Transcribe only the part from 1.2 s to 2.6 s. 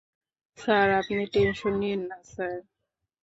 Tension নিয়েন না, sir.